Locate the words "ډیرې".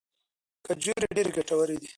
1.15-1.31